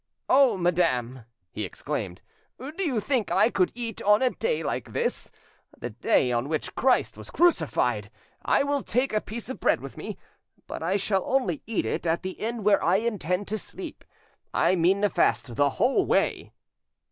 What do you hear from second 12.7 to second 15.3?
I intend to sleep: I mean to